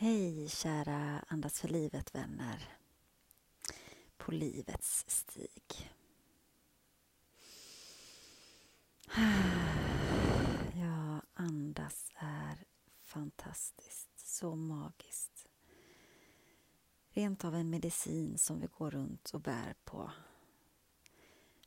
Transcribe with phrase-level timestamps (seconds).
[0.00, 2.68] Hej kära Andas för livet-vänner
[4.16, 5.92] på livets stig.
[10.74, 12.64] Ja, andas är
[13.00, 15.48] fantastiskt, så magiskt.
[17.10, 20.12] Rent av en medicin som vi går runt och bär på.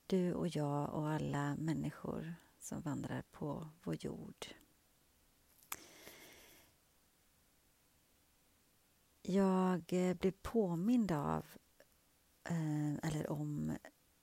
[0.08, 4.46] Du och jag och alla människor som vandrar på vår jord.
[9.22, 11.46] Jag eh, blev påmind av,
[12.44, 13.78] eh, eller om,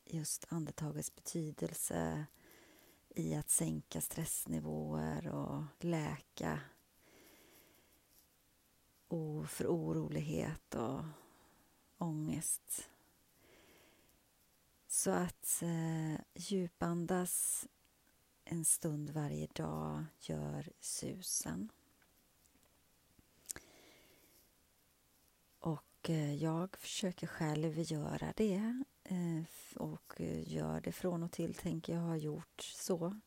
[0.05, 2.27] just andetagets betydelse
[3.09, 6.61] i att sänka stressnivåer och läka
[9.09, 11.05] och för orolighet och
[11.99, 12.91] ångest.
[14.89, 17.67] Så att eh, djupandas
[18.45, 21.73] en stund varje dag gör susen.
[25.59, 29.43] Och eh, Eh, jag försöker själv göra det eh,
[29.77, 33.21] och eh, gör det från och till, tänker jag, har gjort så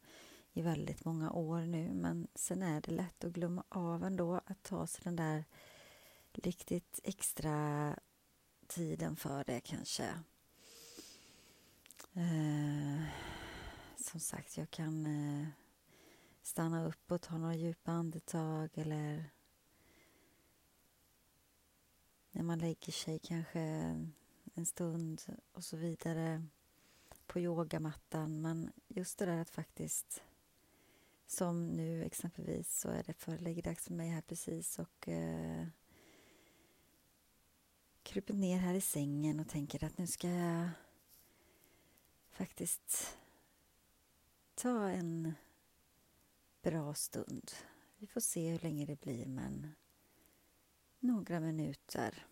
[0.54, 1.94] i väldigt många år nu.
[1.94, 5.46] Men sen är det lätt att glömma av ändå att ta sig den där
[6.32, 7.96] riktigt extra
[8.68, 10.06] tiden för det kanske.
[12.14, 13.04] Eh,
[13.96, 15.48] som sagt, jag kan eh,
[16.42, 19.30] stanna upp och ta några djupa andetag eller
[22.32, 23.60] när man lägger sig kanske
[24.54, 26.48] en stund och så vidare
[27.28, 28.42] på yogamattan.
[28.42, 30.24] Men just det där att faktiskt
[31.28, 35.68] som nu exempelvis så är det föreläggdags för mig här precis och eh,
[38.04, 40.70] kryper ner här i sängen och tänker att nu ska jag
[42.30, 43.18] faktiskt
[44.56, 45.34] ta en
[46.62, 47.52] bra stund.
[47.98, 49.76] Vi får se hur länge det blir men
[51.02, 52.26] några minuter.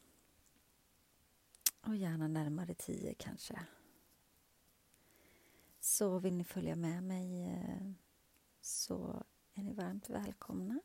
[1.81, 3.65] Och gärna närmare tio kanske.
[5.79, 7.91] Så vill ni följa med mig eh,
[8.61, 9.23] så
[9.53, 10.79] är ni varmt välkomna.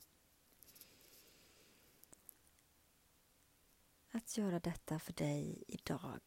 [4.11, 6.21] Att göra detta för dig idag.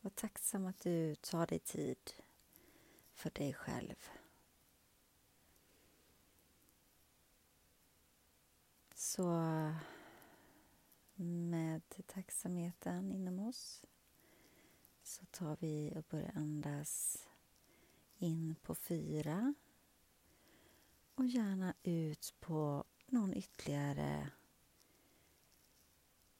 [0.00, 2.12] Var tacksam att du tar dig tid
[3.12, 4.08] för dig själv.
[9.08, 9.24] Så
[11.16, 13.84] med tacksamheten inom oss
[15.02, 17.26] så tar vi och börjar andas
[18.18, 19.54] in på fyra
[21.14, 24.30] och gärna ut på någon ytterligare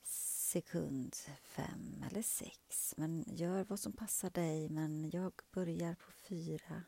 [0.03, 2.95] sekund, fem eller sex.
[2.97, 4.69] Men gör vad som passar dig.
[4.69, 6.83] Men jag börjar på fyra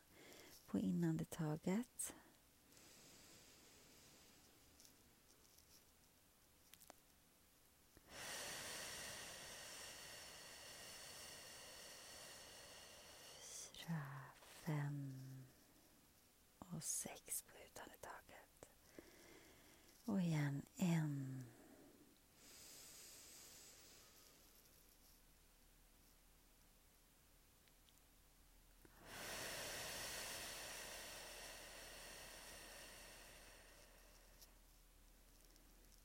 [0.67, 2.15] på inandetaget.
[14.71, 15.47] Fem
[16.59, 18.69] och sex på utandetaget.
[20.05, 21.45] Och igen, en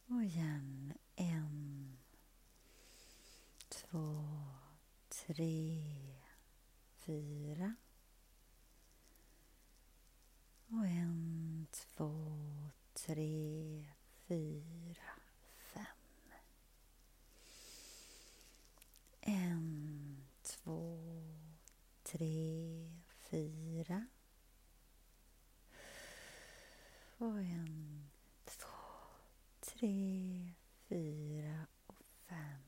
[0.08, 0.94] Och igen.
[1.16, 1.98] En,
[3.70, 4.26] två,
[5.10, 5.84] tre,
[6.96, 7.76] fyra.
[10.78, 12.12] Och en, två,
[12.94, 13.86] tre,
[14.28, 15.12] fyra,
[15.58, 16.32] fem.
[19.22, 21.00] En, två,
[22.04, 24.06] tre, fyra.
[27.18, 28.10] Och en,
[28.46, 28.68] två,
[29.60, 30.54] tre,
[30.88, 32.62] fyra och fem.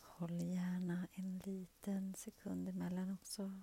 [0.00, 1.06] Håll gärna
[1.46, 3.62] en liten sekund emellan också.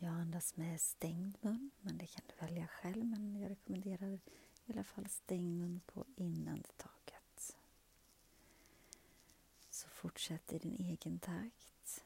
[0.00, 3.04] Jag andas med stängd mun, men det kan du välja själv.
[3.04, 4.20] Men jag rekommenderar
[4.66, 7.56] i alla fall stängd mun på inandetaget.
[9.70, 12.04] Så fortsätt i din egen takt.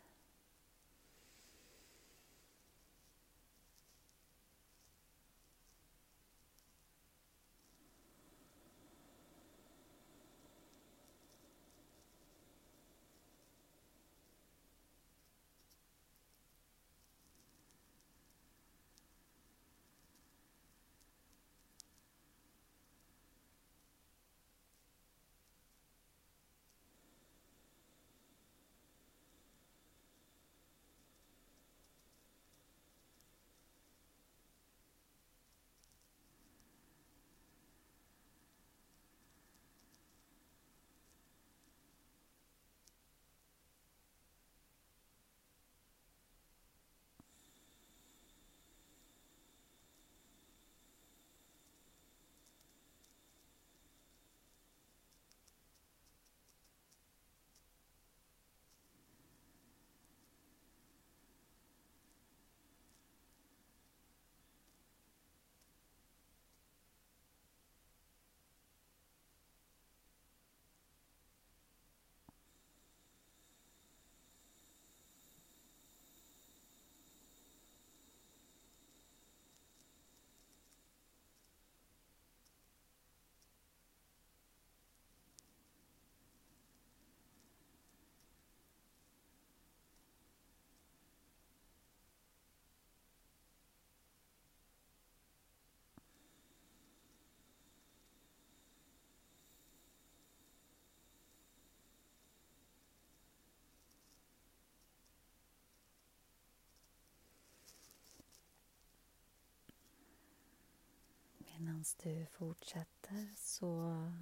[111.83, 114.13] Medan du fortsätter så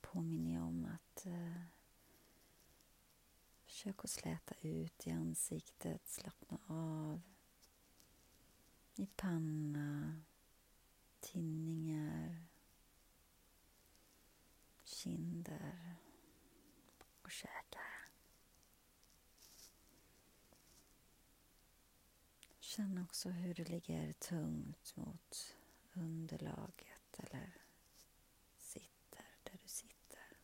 [0.00, 1.62] påminner jag om att eh,
[3.64, 7.20] försök att släta ut i ansiktet, slappna av
[8.94, 10.20] i panna,
[11.20, 12.44] tinningar,
[14.84, 15.96] kinder
[17.22, 18.08] och käkar.
[22.60, 25.57] Känn också hur du ligger tungt mot
[26.00, 27.52] underlaget eller
[28.58, 30.36] sitter där du sitter.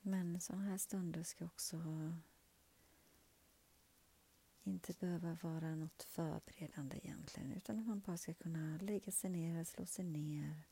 [0.00, 1.76] Men sådana här stunder ska också
[4.62, 9.64] inte behöva vara något förberedande egentligen utan att man bara ska kunna lägga sig ner,
[9.64, 10.62] slå sig ner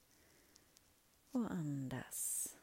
[1.31, 2.54] och andas.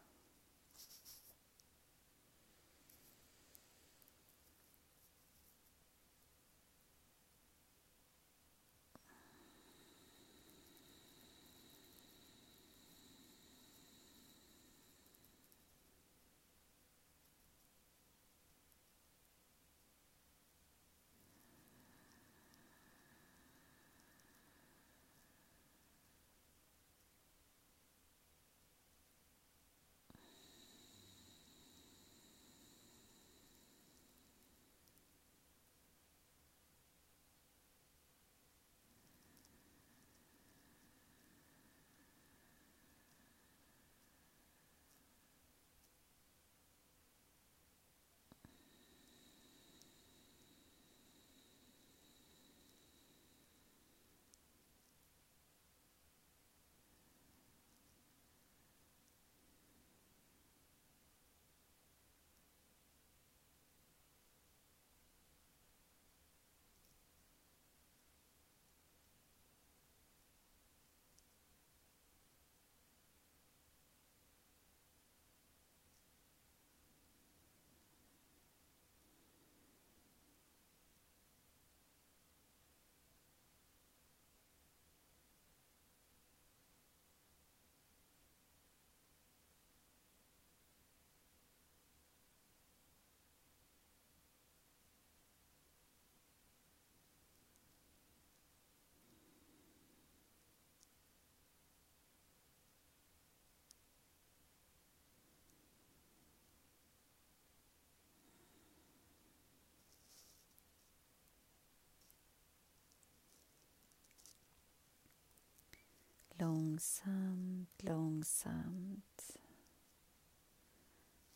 [116.52, 119.38] Långsamt, långsamt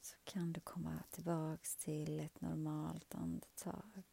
[0.01, 4.03] så kan du komma tillbaks till ett normalt andetag.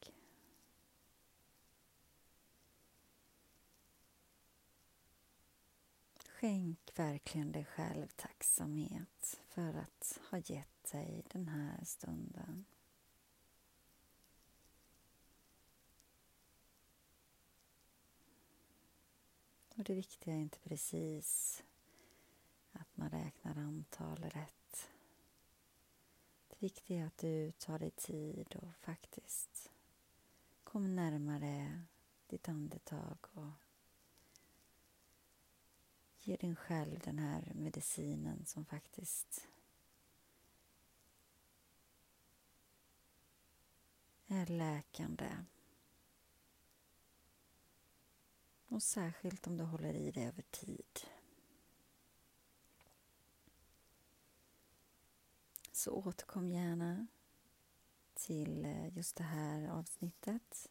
[6.27, 12.65] Skänk verkligen dig själv tacksamhet för att ha gett dig den här stunden.
[19.77, 21.63] Och det viktiga är inte precis
[22.73, 24.91] att man räknar antal rätt.
[26.49, 29.71] Det viktiga är att du tar dig tid och faktiskt
[30.65, 31.83] kommer närmare
[32.27, 33.53] ditt andetag och
[36.19, 39.49] ger dig själv den här medicinen som faktiskt
[44.27, 45.29] är läkande.
[48.73, 51.01] Och särskilt om du håller i det över tid.
[55.73, 57.07] Så återkom gärna
[58.15, 60.71] till eh, just det här avsnittet.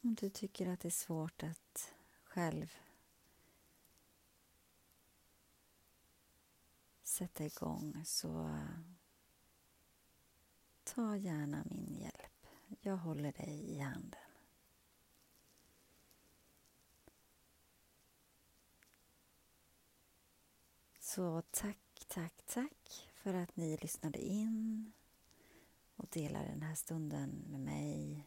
[0.00, 1.92] Om du tycker att det är svårt att
[2.24, 2.76] själv
[7.02, 8.80] sätta igång så eh,
[10.84, 12.46] ta gärna min hjälp.
[12.80, 14.21] Jag håller dig i handen.
[21.14, 24.92] Så tack, tack, tack för att ni lyssnade in
[25.96, 28.26] och delade den här stunden med mig.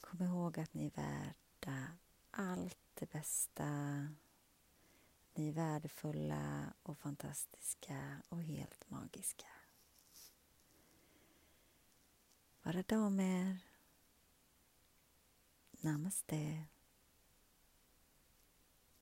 [0.00, 1.86] Kom ihåg att ni är värda
[2.30, 3.68] allt det bästa.
[5.34, 9.48] Ni är värdefulla och fantastiska och helt magiska.
[12.62, 13.58] Var rädda om er.
[15.70, 16.64] Namaste.